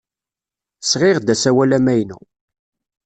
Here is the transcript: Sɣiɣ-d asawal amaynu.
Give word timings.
Sɣiɣ-d 0.83 1.27
asawal 1.33 1.71
amaynu. 1.77 2.19